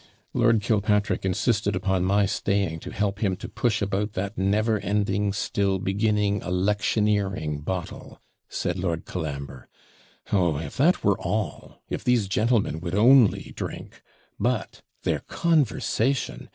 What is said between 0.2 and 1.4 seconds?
'Lord Killpatrick